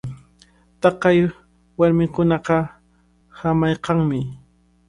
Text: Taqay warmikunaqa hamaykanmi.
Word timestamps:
Taqay 0.81 1.19
warmikunaqa 1.79 2.57
hamaykanmi. 3.39 4.19